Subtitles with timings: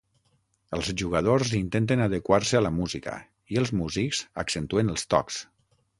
[0.77, 3.15] Els jugadors intenten adequar-se a la música,
[3.55, 5.39] i els músics accentuen els tocs.